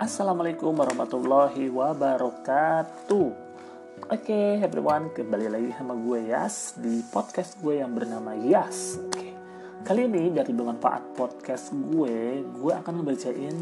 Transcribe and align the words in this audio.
Assalamualaikum 0.00 0.80
warahmatullahi 0.80 1.68
wabarakatuh. 1.68 3.28
Oke 4.08 4.56
everyone, 4.64 5.12
kembali 5.12 5.52
lagi 5.52 5.76
sama 5.76 5.92
gue 5.92 6.32
Yas 6.32 6.80
Di 6.80 7.04
podcast 7.12 7.60
gue 7.60 7.84
yang 7.84 7.92
bernama 7.92 8.32
Yas. 8.32 8.96
Oke, 8.96 9.36
Kali 9.84 10.08
ini 10.08 10.32
dari 10.32 10.56
bermanfaat 10.56 11.12
podcast 11.12 11.76
gue 11.76 12.40
Gue 12.48 12.72
akan 12.72 13.04
ngebacain 13.04 13.56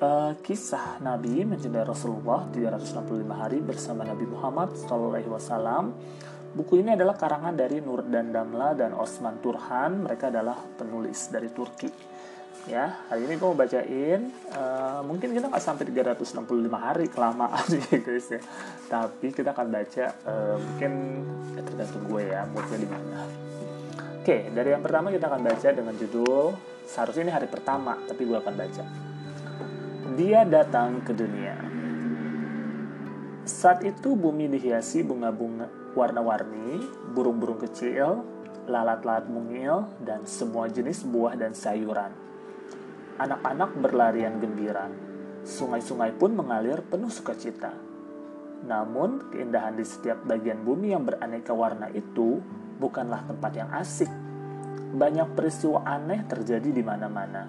uh, 0.00 0.32
kisah 0.40 0.96
Nabi 1.04 1.44
mencintai 1.44 1.84
Rasulullah 1.84 2.48
365 2.48 3.20
hari 3.28 3.60
bersama 3.60 4.08
Nabi 4.08 4.24
Muhammad 4.32 4.72
SAW 4.80 5.92
Buku 6.56 6.80
ini 6.80 6.96
adalah 6.96 7.20
karangan 7.20 7.52
dari 7.52 7.84
Nur 7.84 8.08
dan 8.08 8.32
Damla 8.32 8.72
dan 8.80 8.96
Osman 8.96 9.44
Turhan. 9.44 10.08
Mereka 10.08 10.32
adalah 10.32 10.56
penulis 10.56 11.28
dari 11.28 11.52
Turki 11.52 12.09
ya. 12.70 12.86
Hari 13.10 13.26
ini 13.26 13.34
gue 13.34 13.46
mau 13.50 13.58
bacain 13.58 14.30
uh, 14.54 15.02
mungkin 15.02 15.34
kita 15.34 15.50
nggak 15.50 15.64
sampai 15.64 15.84
365 15.90 16.46
hari 16.70 17.10
kelamaan 17.10 17.66
ya 17.90 17.98
guys 17.98 18.28
ya. 18.30 18.40
Tapi 18.86 19.26
kita 19.34 19.50
akan 19.50 19.66
baca 19.66 20.04
uh, 20.24 20.56
mungkin 20.56 20.92
ya 21.58 21.62
tergantung 21.66 22.02
gue 22.06 22.22
ya 22.30 22.46
moodnya 22.46 22.78
di 22.78 22.88
mana. 22.88 23.20
Oke 24.22 24.36
dari 24.54 24.68
yang 24.70 24.82
pertama 24.86 25.10
kita 25.10 25.26
akan 25.26 25.42
baca 25.42 25.68
dengan 25.74 25.94
judul 25.98 26.54
seharusnya 26.86 27.22
ini 27.26 27.32
hari 27.34 27.48
pertama 27.50 27.98
tapi 28.06 28.22
gue 28.22 28.38
akan 28.38 28.54
baca. 28.54 28.84
Dia 30.14 30.46
datang 30.46 31.02
ke 31.02 31.10
dunia. 31.10 31.58
Saat 33.50 33.82
itu 33.82 34.14
bumi 34.14 34.46
dihiasi 34.46 35.02
bunga-bunga 35.02 35.66
warna-warni 35.98 36.78
burung-burung 37.10 37.58
kecil 37.58 38.22
lalat-lalat 38.70 39.26
mungil 39.26 39.90
dan 39.98 40.22
semua 40.22 40.70
jenis 40.70 41.02
buah 41.02 41.34
dan 41.34 41.50
sayuran 41.50 42.19
Anak-anak 43.20 43.76
berlarian 43.76 44.40
gembira. 44.40 44.88
Sungai-sungai 45.44 46.16
pun 46.16 46.32
mengalir 46.32 46.80
penuh 46.80 47.12
sukacita. 47.12 47.68
Namun, 48.64 49.28
keindahan 49.28 49.76
di 49.76 49.84
setiap 49.84 50.24
bagian 50.24 50.64
bumi 50.64 50.96
yang 50.96 51.04
beraneka 51.04 51.52
warna 51.52 51.92
itu 51.92 52.40
bukanlah 52.80 53.28
tempat 53.28 53.52
yang 53.52 53.68
asik. 53.76 54.08
Banyak 54.96 55.36
peristiwa 55.36 55.84
aneh 55.84 56.24
terjadi 56.24 56.72
di 56.72 56.80
mana-mana. 56.80 57.44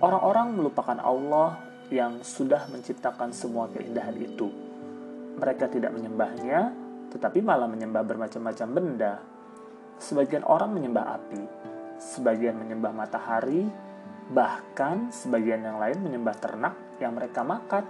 Orang-orang 0.00 0.56
melupakan 0.56 0.96
Allah 0.96 1.60
yang 1.92 2.24
sudah 2.24 2.64
menciptakan 2.72 3.36
semua 3.36 3.68
keindahan 3.68 4.16
itu. 4.16 4.48
Mereka 5.44 5.68
tidak 5.76 5.92
menyembahnya, 5.92 6.72
tetapi 7.12 7.44
malah 7.44 7.68
menyembah 7.68 8.00
bermacam-macam 8.00 8.68
benda. 8.72 9.20
Sebagian 10.00 10.48
orang 10.48 10.72
menyembah 10.72 11.20
api, 11.20 11.42
sebagian 12.00 12.56
menyembah 12.56 12.96
matahari, 12.96 13.68
Bahkan 14.32 15.12
sebagian 15.12 15.60
yang 15.68 15.76
lain 15.76 16.00
menyembah 16.00 16.36
ternak 16.40 16.74
yang 16.96 17.12
mereka 17.12 17.44
makan. 17.44 17.84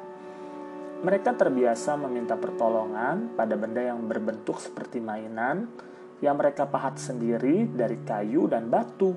Mereka 1.04 1.36
terbiasa 1.36 1.94
meminta 2.00 2.34
pertolongan 2.34 3.36
pada 3.36 3.54
benda 3.54 3.84
yang 3.84 4.02
berbentuk 4.08 4.58
seperti 4.58 4.98
mainan 4.98 5.68
yang 6.24 6.40
mereka 6.40 6.64
pahat 6.64 6.96
sendiri 6.96 7.68
dari 7.68 8.00
kayu 8.02 8.48
dan 8.48 8.72
batu. 8.72 9.12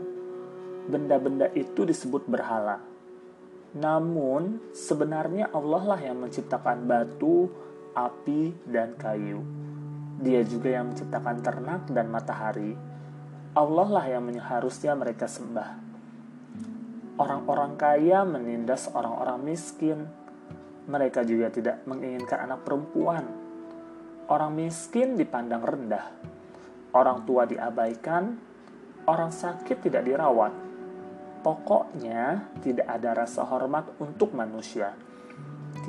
Benda-benda 0.88 1.48
itu 1.56 1.88
disebut 1.88 2.28
berhala. 2.28 2.84
Namun, 3.78 4.74
sebenarnya 4.76 5.52
Allah 5.52 5.96
lah 5.96 6.00
yang 6.00 6.20
menciptakan 6.24 6.88
batu, 6.88 7.48
api, 7.96 8.56
dan 8.68 8.96
kayu. 9.00 9.44
Dia 10.18 10.42
juga 10.44 10.82
yang 10.82 10.92
menciptakan 10.92 11.38
ternak 11.46 11.82
dan 11.92 12.10
matahari. 12.10 12.74
Allah 13.54 13.88
lah 13.88 14.06
yang 14.08 14.28
harusnya 14.40 14.96
mereka 14.98 15.30
sembah. 15.30 15.87
Orang-orang 17.18 17.74
kaya 17.82 18.22
menindas 18.22 18.94
orang-orang 18.94 19.42
miskin. 19.42 20.06
Mereka 20.86 21.26
juga 21.26 21.50
tidak 21.50 21.82
menginginkan 21.90 22.46
anak 22.46 22.62
perempuan. 22.62 23.26
Orang 24.30 24.54
miskin 24.54 25.18
dipandang 25.18 25.66
rendah. 25.66 26.14
Orang 26.94 27.26
tua 27.26 27.50
diabaikan. 27.50 28.38
Orang 29.10 29.34
sakit 29.34 29.82
tidak 29.82 30.06
dirawat. 30.06 30.54
Pokoknya, 31.42 32.54
tidak 32.62 32.86
ada 32.86 33.26
rasa 33.26 33.42
hormat 33.50 33.98
untuk 33.98 34.38
manusia. 34.38 34.94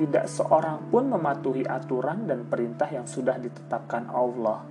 Tidak 0.01 0.25
seorang 0.25 0.89
pun 0.89 1.13
mematuhi 1.13 1.61
aturan 1.61 2.25
dan 2.25 2.49
perintah 2.49 2.89
yang 2.89 3.05
sudah 3.05 3.37
ditetapkan 3.37 4.09
Allah. 4.09 4.65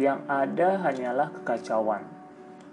Yang 0.00 0.20
ada 0.24 0.68
hanyalah 0.88 1.28
kekacauan 1.36 2.21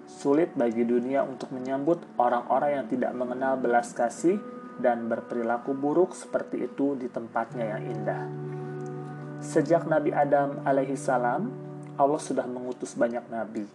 Sulit 0.09 0.57
bagi 0.57 0.81
dunia 0.81 1.21
untuk 1.21 1.53
menyambut 1.53 2.01
orang-orang 2.17 2.81
yang 2.81 2.85
tidak 2.89 3.13
mengenal 3.13 3.61
belas 3.61 3.93
kasih 3.93 4.41
dan 4.81 5.05
berperilaku 5.05 5.77
buruk 5.77 6.17
seperti 6.17 6.65
itu 6.65 6.97
di 6.97 7.05
tempatnya 7.05 7.77
yang 7.77 7.83
indah. 7.93 8.23
Sejak 9.37 9.85
Nabi 9.85 10.09
Adam 10.09 10.65
alaihi 10.65 10.97
salam, 10.97 11.53
Allah 11.93 12.17
sudah 12.17 12.49
mengutus 12.49 12.97
banyak 12.97 13.21
nabi. 13.29 13.69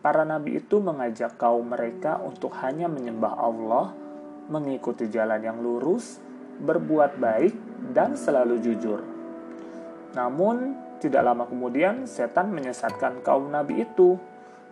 Para 0.00 0.24
nabi 0.24 0.64
itu 0.64 0.80
mengajak 0.80 1.36
kaum 1.36 1.68
mereka 1.68 2.16
untuk 2.24 2.56
hanya 2.64 2.88
menyembah 2.88 3.36
Allah, 3.36 3.92
mengikuti 4.48 5.12
jalan 5.12 5.44
yang 5.44 5.60
lurus, 5.60 6.16
berbuat 6.64 7.20
baik, 7.20 7.52
dan 7.92 8.16
selalu 8.16 8.64
jujur. 8.64 9.04
Namun, 10.16 10.72
tidak 11.04 11.20
lama 11.20 11.44
kemudian 11.44 12.08
setan 12.08 12.48
menyesatkan 12.50 13.20
kaum 13.20 13.52
nabi 13.52 13.84
itu 13.84 14.16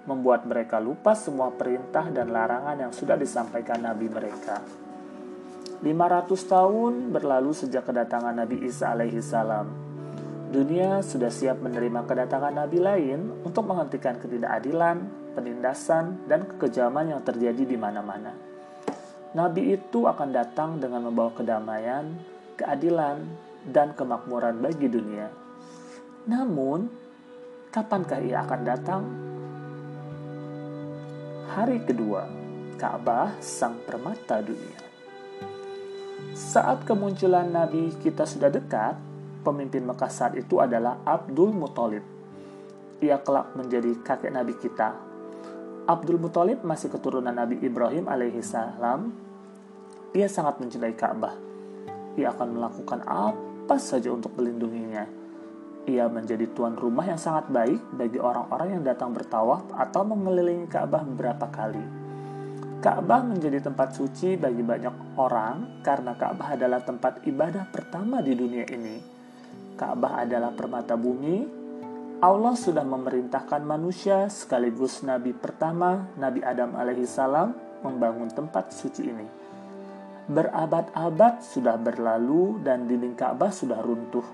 membuat 0.08 0.48
mereka 0.48 0.80
lupa 0.80 1.12
semua 1.12 1.52
perintah 1.52 2.08
dan 2.08 2.32
larangan 2.32 2.88
yang 2.88 2.92
sudah 2.96 3.20
disampaikan 3.20 3.84
Nabi 3.84 4.08
mereka. 4.08 4.64
500 5.84 6.32
tahun 6.48 7.12
berlalu 7.12 7.52
sejak 7.52 7.86
kedatangan 7.86 8.34
Nabi 8.34 8.64
Isa 8.64 8.96
alaihi 8.96 9.20
salam. 9.20 9.69
Dunia 10.48 11.04
sudah 11.04 11.28
siap 11.28 11.60
menerima 11.60 12.08
kedatangan 12.08 12.56
Nabi 12.56 12.80
lain 12.80 13.44
untuk 13.44 13.69
menghentikan 13.69 14.16
ketidakadilan, 14.16 14.96
penindasan, 15.36 16.25
dan 16.25 16.48
kekejaman 16.48 17.12
yang 17.12 17.20
terjadi 17.20 17.69
di 17.69 17.76
mana-mana. 17.76 18.32
Nabi 19.36 19.76
itu 19.76 20.08
akan 20.08 20.32
datang 20.32 20.80
dengan 20.80 21.04
membawa 21.04 21.36
kedamaian, 21.36 22.16
keadilan, 22.56 23.28
dan 23.69 23.92
kemakmuran 23.92 24.56
bagi 24.64 24.88
dunia. 24.88 25.28
Namun, 26.26 26.88
kapankah 27.69 28.19
ia 28.25 28.40
akan 28.42 28.60
datang? 28.64 29.02
Hari 31.58 31.82
kedua, 31.82 32.22
Ka'bah 32.78 33.34
sang 33.42 33.82
permata 33.82 34.38
dunia. 34.38 34.78
Saat 36.30 36.86
kemunculan 36.86 37.50
Nabi 37.50 37.98
kita 37.98 38.22
sudah 38.22 38.46
dekat, 38.46 38.94
pemimpin 39.42 39.82
Mekah 39.82 40.06
saat 40.06 40.38
itu 40.38 40.62
adalah 40.62 41.02
Abdul 41.02 41.50
Muthalib. 41.50 42.06
Ia 43.02 43.19
kelak 43.26 43.58
menjadi 43.58 43.91
kakek 44.06 44.30
Nabi 44.30 44.54
kita. 44.54 45.02
Abdul 45.91 46.22
Muthalib 46.22 46.62
masih 46.62 46.94
keturunan 46.94 47.34
Nabi 47.34 47.58
Ibrahim 47.58 48.06
alaihi 48.06 48.38
salam. 48.38 49.10
Ia 50.14 50.30
sangat 50.30 50.62
mencintai 50.62 50.94
Ka'bah. 50.94 51.34
Ia 52.14 52.38
akan 52.38 52.54
melakukan 52.54 53.02
apa 53.02 53.82
saja 53.82 54.14
untuk 54.14 54.30
melindunginya 54.38 55.18
ia 55.88 56.04
menjadi 56.12 56.53
tuan 56.53 56.76
rumah 56.76 57.09
yang 57.09 57.16
sangat 57.16 57.49
baik 57.49 57.81
bagi 57.97 58.21
orang-orang 58.21 58.76
yang 58.76 58.84
datang 58.84 59.16
bertawaf 59.16 59.72
atau 59.72 60.04
mengelilingi 60.04 60.69
Ka'bah 60.69 61.00
beberapa 61.00 61.49
kali. 61.49 61.81
Ka'bah 62.78 63.25
menjadi 63.26 63.59
tempat 63.65 63.97
suci 63.97 64.37
bagi 64.38 64.60
banyak 64.60 65.19
orang 65.19 65.81
karena 65.81 66.15
Ka'bah 66.15 66.54
adalah 66.54 66.84
tempat 66.84 67.25
ibadah 67.25 67.66
pertama 67.72 68.21
di 68.21 68.37
dunia 68.37 68.69
ini. 68.69 69.00
Ka'bah 69.75 70.22
adalah 70.22 70.53
permata 70.53 70.94
bumi. 70.94 71.59
Allah 72.22 72.55
sudah 72.55 72.82
memerintahkan 72.87 73.62
manusia 73.65 74.31
sekaligus 74.31 75.03
nabi 75.06 75.34
pertama, 75.34 76.06
Nabi 76.19 76.43
Adam 76.43 76.75
alaihissalam, 76.76 77.82
membangun 77.82 78.31
tempat 78.31 78.70
suci 78.75 79.02
ini. 79.06 79.26
Berabad-abad 80.29 81.40
sudah 81.40 81.81
berlalu 81.81 82.61
dan 82.61 82.85
dinding 82.85 83.17
Ka'bah 83.17 83.49
sudah 83.50 83.81
runtuh 83.81 84.26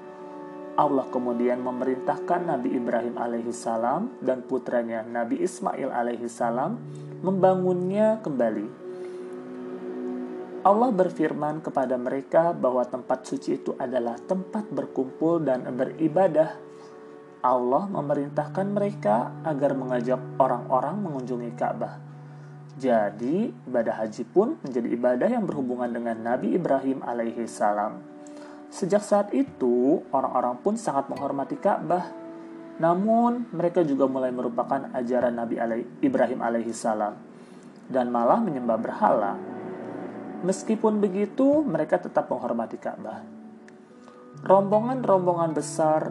Allah 0.74 1.06
kemudian 1.06 1.62
memerintahkan 1.62 2.50
Nabi 2.50 2.74
Ibrahim 2.74 3.14
alaihissalam 3.14 4.18
dan 4.18 4.42
putranya 4.42 5.06
Nabi 5.06 5.38
Ismail 5.38 5.86
alaihissalam 5.86 6.74
membangunnya 7.22 8.18
kembali. 8.18 8.82
Allah 10.66 10.90
berfirman 10.90 11.62
kepada 11.62 11.94
mereka 11.94 12.50
bahwa 12.50 12.82
tempat 12.82 13.22
suci 13.22 13.62
itu 13.62 13.76
adalah 13.78 14.18
tempat 14.18 14.66
berkumpul 14.72 15.46
dan 15.46 15.62
beribadah. 15.78 16.58
Allah 17.44 17.84
memerintahkan 17.86 18.66
mereka 18.72 19.30
agar 19.46 19.76
mengajak 19.78 20.18
orang-orang 20.40 20.96
mengunjungi 21.04 21.52
Ka'bah. 21.54 22.00
Jadi, 22.74 23.52
ibadah 23.70 24.02
haji 24.02 24.24
pun 24.26 24.58
menjadi 24.64 24.88
ibadah 24.90 25.28
yang 25.30 25.46
berhubungan 25.46 25.92
dengan 25.92 26.18
Nabi 26.18 26.56
Ibrahim 26.58 27.04
alaihissalam. 27.04 28.13
Sejak 28.74 29.06
saat 29.06 29.30
itu, 29.30 30.02
orang-orang 30.10 30.58
pun 30.58 30.74
sangat 30.74 31.06
menghormati 31.06 31.54
Ka'bah. 31.54 32.10
Namun, 32.82 33.46
mereka 33.54 33.86
juga 33.86 34.10
mulai 34.10 34.34
merupakan 34.34 34.90
ajaran 34.90 35.30
Nabi 35.30 35.62
Ibrahim 36.02 36.42
alaihissalam 36.42 37.14
dan 37.86 38.10
malah 38.10 38.42
menyembah 38.42 38.74
berhala. 38.74 39.38
Meskipun 40.42 40.98
begitu, 40.98 41.62
mereka 41.62 42.02
tetap 42.02 42.26
menghormati 42.26 42.74
Ka'bah. 42.74 43.22
Rombongan-rombongan 44.42 45.54
besar 45.54 46.10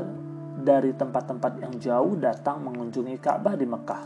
dari 0.56 0.96
tempat-tempat 0.96 1.60
yang 1.60 1.76
jauh 1.84 2.16
datang 2.16 2.64
mengunjungi 2.64 3.20
Ka'bah 3.20 3.60
di 3.60 3.68
Mekah. 3.68 4.04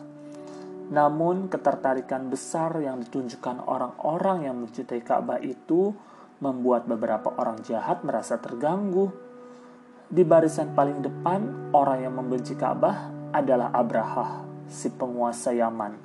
Namun, 0.98 1.45
ketertarikan 1.45 2.25
besar 2.25 2.74
yang 2.81 3.06
ditunjukkan 3.06 3.69
orang-orang 3.69 4.50
yang 4.50 4.57
mencintai 4.57 5.06
Ka'bah 5.06 5.38
itu 5.45 5.94
membuat 6.44 6.86
beberapa 6.86 7.34
orang 7.38 7.62
jahat 7.66 8.06
merasa 8.06 8.38
terganggu. 8.38 9.10
Di 10.07 10.24
barisan 10.24 10.72
paling 10.72 11.04
depan, 11.04 11.72
orang 11.75 12.07
yang 12.07 12.16
membenci 12.16 12.56
Ka'bah 12.56 13.12
adalah 13.36 13.74
Abraha, 13.75 14.45
si 14.72 14.88
penguasa 14.94 15.51
Yaman. 15.51 16.00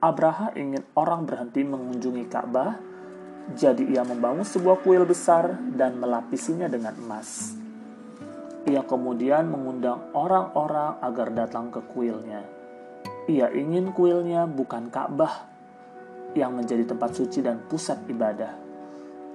Abraha 0.00 0.52
ingin 0.56 0.84
orang 0.96 1.28
berhenti 1.28 1.60
mengunjungi 1.64 2.24
Ka'bah 2.28 2.96
jadi 3.46 3.86
ia 3.86 4.02
membangun 4.02 4.42
sebuah 4.42 4.82
kuil 4.82 5.06
besar 5.06 5.54
dan 5.78 6.02
melapisinya 6.02 6.66
dengan 6.66 6.98
emas. 6.98 7.54
Ia 8.66 8.82
kemudian 8.82 9.46
mengundang 9.46 10.10
orang-orang 10.18 10.98
agar 10.98 11.30
datang 11.30 11.70
ke 11.70 11.78
kuilnya. 11.94 12.42
Ia 13.30 13.54
ingin 13.54 13.94
kuilnya 13.94 14.50
bukan 14.50 14.90
Ka'bah 14.90 15.46
yang 16.34 16.58
menjadi 16.58 16.90
tempat 16.90 17.14
suci 17.14 17.38
dan 17.38 17.62
pusat 17.70 18.02
ibadah. 18.10 18.65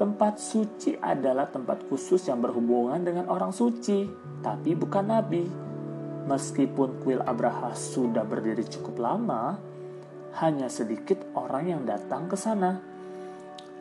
Tempat 0.01 0.41
suci 0.41 0.97
adalah 0.97 1.45
tempat 1.45 1.85
khusus 1.85 2.25
yang 2.25 2.41
berhubungan 2.41 2.97
dengan 3.05 3.29
orang 3.29 3.53
suci, 3.53 4.09
tapi 4.41 4.73
bukan 4.73 5.05
nabi. 5.05 5.45
Meskipun 6.25 7.05
kuil 7.05 7.21
Abraha 7.21 7.77
sudah 7.77 8.25
berdiri 8.25 8.65
cukup 8.65 8.97
lama, 8.97 9.61
hanya 10.41 10.73
sedikit 10.73 11.21
orang 11.37 11.69
yang 11.69 11.81
datang 11.85 12.25
ke 12.25 12.33
sana 12.33 12.81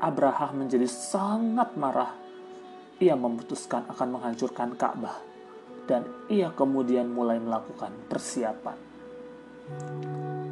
Abraham 0.01 0.65
menjadi 0.65 0.89
sangat 0.89 1.77
marah. 1.77 2.13
Ia 3.01 3.17
memutuskan 3.17 3.89
akan 3.89 4.09
menghancurkan 4.17 4.77
Ka'bah 4.77 5.17
dan 5.89 6.05
ia 6.29 6.53
kemudian 6.53 7.09
mulai 7.09 7.41
melakukan 7.41 7.93
persiapan. 8.09 8.77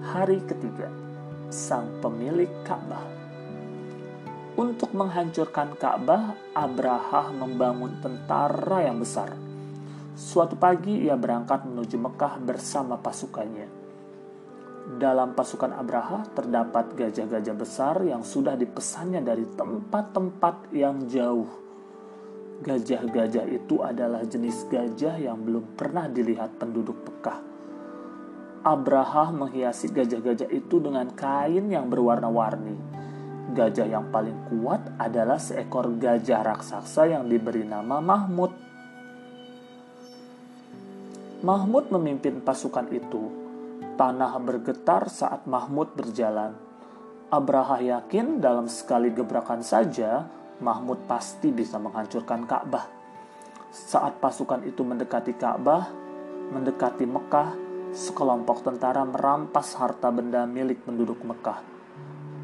Hari 0.01 0.39
ketiga, 0.49 0.89
sang 1.53 2.01
pemilik 2.01 2.49
Ka'bah. 2.65 3.28
Untuk 4.59 4.91
menghancurkan 4.91 5.79
Ka'bah, 5.79 6.35
Abraham 6.51 7.47
membangun 7.47 8.03
tentara 8.03 8.83
yang 8.83 8.99
besar. 8.99 9.39
Suatu 10.19 10.59
pagi 10.59 11.07
ia 11.07 11.15
berangkat 11.15 11.63
menuju 11.63 11.95
Mekah 11.95 12.43
bersama 12.43 12.99
pasukannya 12.99 13.79
dalam 14.97 15.37
pasukan 15.37 15.77
Abraha 15.77 16.25
terdapat 16.33 16.97
gajah-gajah 16.97 17.53
besar 17.53 18.01
yang 18.09 18.25
sudah 18.25 18.57
dipesannya 18.57 19.21
dari 19.21 19.45
tempat-tempat 19.45 20.73
yang 20.73 21.05
jauh. 21.05 21.45
Gajah-gajah 22.65 23.45
itu 23.53 23.85
adalah 23.85 24.25
jenis 24.25 24.65
gajah 24.73 25.21
yang 25.21 25.45
belum 25.45 25.77
pernah 25.77 26.09
dilihat 26.09 26.57
penduduk 26.57 26.97
Mekah. 27.05 27.39
Abraha 28.65 29.29
menghiasi 29.29 29.93
gajah-gajah 29.93 30.49
itu 30.51 30.81
dengan 30.81 31.13
kain 31.13 31.69
yang 31.69 31.93
berwarna-warni. 31.93 32.98
Gajah 33.49 33.89
yang 33.89 34.13
paling 34.13 34.49
kuat 34.53 34.85
adalah 35.01 35.41
seekor 35.41 35.97
gajah 35.97 36.45
raksasa 36.45 37.09
yang 37.09 37.25
diberi 37.25 37.65
nama 37.65 37.99
Mahmud. 37.99 38.53
Mahmud 41.39 41.85
memimpin 41.95 42.43
pasukan 42.45 42.91
itu 42.93 43.49
Tanah 43.99 44.39
bergetar 44.39 45.11
saat 45.11 45.51
Mahmud 45.51 45.99
berjalan. 45.99 46.55
Abraha 47.35 47.83
yakin 47.83 48.39
dalam 48.39 48.71
sekali 48.71 49.11
gebrakan 49.11 49.59
saja 49.59 50.23
Mahmud 50.63 51.03
pasti 51.11 51.51
bisa 51.51 51.83
menghancurkan 51.83 52.47
Ka'bah. 52.47 52.87
Saat 53.75 54.23
pasukan 54.23 54.63
itu 54.63 54.87
mendekati 54.87 55.35
Ka'bah, 55.35 55.91
mendekati 56.55 57.11
Mekah, 57.11 57.59
sekelompok 57.91 58.63
tentara 58.63 59.03
merampas 59.03 59.75
harta 59.75 60.15
benda 60.15 60.47
milik 60.47 60.87
penduduk 60.87 61.19
Mekah. 61.27 61.78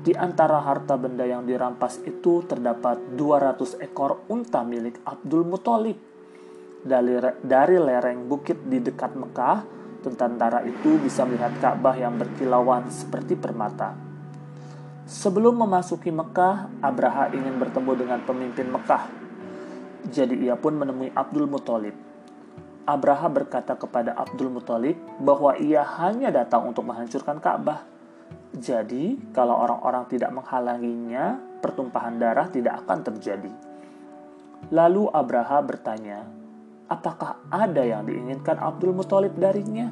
Di 0.04 0.12
antara 0.12 0.60
harta 0.60 1.00
benda 1.00 1.24
yang 1.24 1.48
dirampas 1.48 2.04
itu 2.04 2.44
terdapat 2.44 3.16
200 3.16 3.80
ekor 3.80 4.28
unta 4.28 4.60
milik 4.60 5.00
Abdul 5.00 5.48
Muthalib. 5.48 5.96
Dari, 6.84 7.16
dari 7.40 7.80
lereng 7.80 8.28
bukit 8.28 8.68
di 8.68 8.84
dekat 8.84 9.16
Mekah, 9.16 9.64
tentara 10.04 10.60
itu 10.68 11.00
bisa 11.00 11.24
melihat 11.24 11.56
Ka'bah 11.56 11.96
yang 11.96 12.20
berkilauan 12.20 12.92
seperti 12.92 13.32
permata. 13.32 13.96
Sebelum 15.08 15.56
memasuki 15.64 16.12
Mekah, 16.12 16.84
Abraha 16.84 17.32
ingin 17.32 17.56
bertemu 17.56 17.92
dengan 17.96 18.20
pemimpin 18.28 18.68
Mekah. 18.68 19.08
Jadi 20.12 20.44
ia 20.44 20.52
pun 20.60 20.76
menemui 20.76 21.08
Abdul 21.16 21.48
Muthalib. 21.48 21.96
Abraha 22.84 23.32
berkata 23.32 23.72
kepada 23.72 24.12
Abdul 24.12 24.52
Muthalib 24.52 25.00
bahwa 25.16 25.56
ia 25.56 25.80
hanya 25.80 26.28
datang 26.28 26.68
untuk 26.68 26.84
menghancurkan 26.84 27.40
Ka'bah. 27.40 27.88
Jadi, 28.54 29.34
kalau 29.34 29.58
orang-orang 29.58 30.06
tidak 30.06 30.30
menghalanginya, 30.30 31.58
pertumpahan 31.58 32.22
darah 32.22 32.46
tidak 32.46 32.86
akan 32.86 33.02
terjadi. 33.02 33.50
Lalu 34.70 35.10
Abraha 35.10 35.58
bertanya, 35.58 36.22
apakah 36.86 37.42
ada 37.50 37.82
yang 37.82 38.06
diinginkan 38.06 38.62
Abdul 38.62 38.94
Muthalib 38.94 39.34
darinya? 39.34 39.90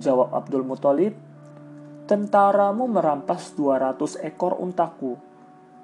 Jawab 0.00 0.32
Abdul 0.32 0.64
Muthalib, 0.64 1.12
tentaramu 2.08 2.88
merampas 2.88 3.52
200 3.52 4.24
ekor 4.24 4.56
untaku. 4.56 5.20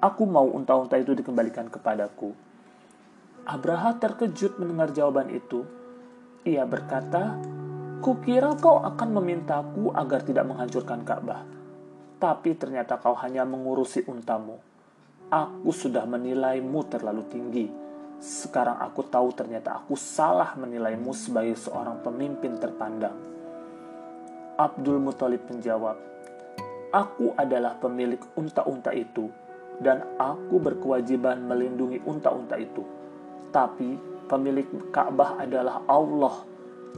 Aku 0.01 0.23
mau 0.25 0.49
unta-unta 0.49 0.97
itu 0.97 1.13
dikembalikan 1.13 1.69
kepadaku. 1.69 2.33
Abraha 3.45 3.93
terkejut 4.01 4.57
mendengar 4.57 4.89
jawaban 4.89 5.29
itu. 5.29 5.69
Ia 6.49 6.65
berkata, 6.65 7.37
Kukira 7.99 8.55
kau 8.55 8.79
akan 8.79 9.09
memintaku 9.19 9.91
agar 9.91 10.23
tidak 10.23 10.47
menghancurkan 10.47 11.03
Ka'bah. 11.03 11.58
Tapi 12.19 12.53
ternyata 12.59 12.99
kau 12.99 13.15
hanya 13.23 13.47
mengurusi 13.47 14.03
untamu. 14.05 14.59
Aku 15.31 15.71
sudah 15.71 16.03
menilaimu 16.03 16.79
terlalu 16.91 17.23
tinggi 17.31 17.65
sekarang 18.19 18.83
aku 18.83 19.07
tahu 19.07 19.31
ternyata 19.31 19.79
aku 19.79 19.95
salah 19.95 20.51
menilaimu 20.59 21.15
sebagai 21.15 21.55
seorang 21.55 22.03
pemimpin 22.03 22.59
terpandang. 22.59 23.15
Abdul 24.59 24.99
Muthalib 24.99 25.47
menjawab, 25.47 25.95
Aku 26.91 27.31
adalah 27.39 27.79
pemilik 27.79 28.19
unta-unta 28.35 28.91
itu, 28.91 29.31
dan 29.79 30.03
aku 30.19 30.59
berkewajiban 30.59 31.47
melindungi 31.47 32.03
unta-unta 32.03 32.59
itu. 32.59 32.83
Tapi 33.55 33.95
pemilik 34.27 34.67
Ka'bah 34.91 35.39
adalah 35.39 35.87
Allah, 35.87 36.43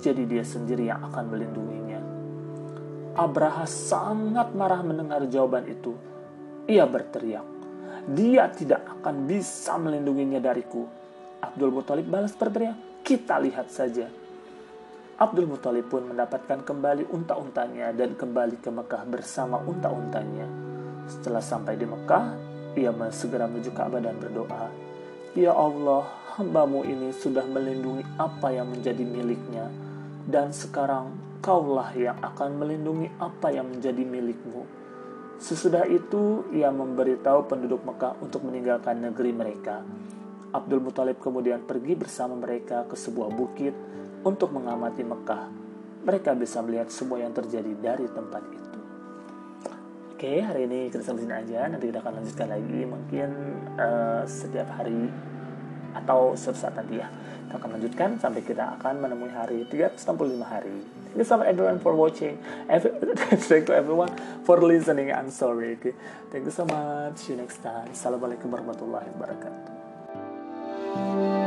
jadi 0.01 0.25
dia 0.25 0.41
sendiri 0.41 0.89
yang 0.89 1.05
akan 1.05 1.25
melindunginya. 1.29 1.90
Abraha 3.15 3.67
sangat 3.67 4.55
marah 4.55 4.81
mendengar 4.85 5.25
jawaban 5.27 5.67
itu. 5.67 5.95
Ia 6.67 6.87
berteriak, 6.87 7.47
dia 8.07 8.47
tidak 8.51 8.87
akan 8.99 9.27
bisa 9.27 9.75
melindunginya 9.75 10.39
dariku 10.39 11.01
Abdul 11.41 11.73
Muthalib 11.73 12.05
balas 12.05 12.37
berteriak, 12.37 13.01
kita 13.01 13.41
lihat 13.41 13.73
saja. 13.73 14.05
Abdul 15.17 15.49
Muthalib 15.49 15.89
pun 15.89 16.05
mendapatkan 16.05 16.61
kembali 16.61 17.09
unta-untanya 17.09 17.89
dan 17.97 18.13
kembali 18.13 18.61
ke 18.61 18.69
Mekah 18.69 19.03
bersama 19.09 19.57
unta-untanya. 19.57 20.45
Setelah 21.09 21.41
sampai 21.41 21.81
di 21.81 21.89
Mekah, 21.89 22.25
ia 22.77 22.93
segera 23.09 23.49
menuju 23.49 23.73
Ka'bah 23.73 23.99
dan 23.99 24.21
berdoa, 24.21 24.69
Ya 25.33 25.49
Allah, 25.57 26.05
hambamu 26.37 26.85
ini 26.85 27.09
sudah 27.09 27.43
melindungi 27.49 28.05
apa 28.21 28.53
yang 28.53 28.69
menjadi 28.69 29.01
miliknya, 29.01 29.65
dan 30.29 30.53
sekarang 30.53 31.09
kaulah 31.41 31.89
yang 31.97 32.21
akan 32.21 32.61
melindungi 32.61 33.09
apa 33.17 33.49
yang 33.49 33.67
menjadi 33.67 34.05
milikmu. 34.05 34.63
Sesudah 35.41 35.89
itu, 35.89 36.45
ia 36.53 36.69
memberitahu 36.69 37.49
penduduk 37.49 37.81
Mekah 37.81 38.13
untuk 38.21 38.45
meninggalkan 38.45 39.01
negeri 39.01 39.33
mereka. 39.33 39.81
Abdul 40.53 40.85
Muthalib 40.85 41.17
kemudian 41.17 41.65
pergi 41.65 41.97
bersama 41.97 42.37
mereka 42.37 42.85
ke 42.85 42.93
sebuah 42.93 43.33
bukit 43.33 43.73
untuk 44.21 44.53
mengamati 44.53 45.01
Mekah. 45.01 45.49
Mereka 46.05 46.37
bisa 46.37 46.61
melihat 46.61 46.93
semua 46.93 47.17
yang 47.25 47.33
terjadi 47.33 47.73
dari 47.73 48.05
tempat 48.05 48.43
itu. 48.53 48.79
Oke, 50.13 50.45
hari 50.45 50.69
ini 50.69 50.93
kita 50.93 51.01
sampai 51.01 51.25
sini 51.25 51.33
aja. 51.33 51.65
Nanti 51.65 51.89
kita 51.89 52.05
akan 52.05 52.13
lanjutkan 52.21 52.47
lagi 52.53 52.79
mungkin 52.85 53.29
uh, 53.81 54.21
setiap 54.29 54.69
hari 54.77 55.09
atau 55.95 56.35
suatu 56.37 56.59
saat 56.59 56.75
nanti 56.77 56.99
ya. 56.99 57.07
Kita 57.51 57.59
akan 57.59 57.71
lanjutkan 57.75 58.15
sampai 58.15 58.47
kita 58.47 58.79
akan 58.79 59.03
menemui 59.03 59.27
hari 59.27 59.67
365 59.67 60.39
hari. 60.39 60.71
Thank 61.11 61.19
you 61.19 61.27
so 61.27 61.35
much 61.35 61.51
everyone 61.51 61.83
for 61.83 61.91
watching. 61.91 62.39
Thank 63.51 63.67
you 63.67 63.75
everyone 63.75 64.15
for 64.47 64.55
listening. 64.63 65.11
I'm 65.11 65.27
sorry. 65.27 65.75
Okay. 65.75 65.91
Thank 66.31 66.47
you 66.47 66.55
so 66.55 66.63
much. 66.63 67.19
See 67.19 67.35
you 67.35 67.43
next 67.43 67.59
time. 67.59 67.91
Assalamualaikum 67.91 68.47
warahmatullahi 68.47 69.11
wabarakatuh. 69.19 71.40